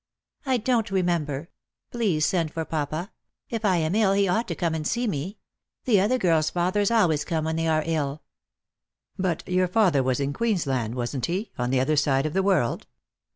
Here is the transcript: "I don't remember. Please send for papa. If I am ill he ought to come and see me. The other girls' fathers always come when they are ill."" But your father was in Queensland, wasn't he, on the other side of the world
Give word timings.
"I 0.47 0.57
don't 0.57 0.89
remember. 0.89 1.49
Please 1.91 2.25
send 2.25 2.51
for 2.51 2.65
papa. 2.65 3.11
If 3.51 3.63
I 3.63 3.77
am 3.77 3.93
ill 3.93 4.13
he 4.13 4.27
ought 4.27 4.47
to 4.47 4.55
come 4.55 4.73
and 4.73 4.87
see 4.87 5.05
me. 5.05 5.37
The 5.85 6.01
other 6.01 6.17
girls' 6.17 6.49
fathers 6.49 6.89
always 6.89 7.23
come 7.23 7.45
when 7.45 7.55
they 7.55 7.67
are 7.67 7.83
ill."" 7.85 8.23
But 9.29 9.47
your 9.47 9.67
father 9.67 10.01
was 10.01 10.19
in 10.19 10.33
Queensland, 10.33 10.95
wasn't 10.95 11.27
he, 11.27 11.51
on 11.59 11.69
the 11.69 11.79
other 11.79 11.97
side 11.97 12.25
of 12.25 12.33
the 12.33 12.41
world 12.41 12.87